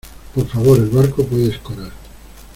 [0.33, 0.79] por favor.
[0.79, 1.91] el barco puede escorar